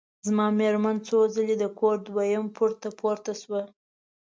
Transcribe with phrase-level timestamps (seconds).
[0.27, 3.61] زما مېرمن څو ځلي د کور دویم پوړ ته پورته شوه.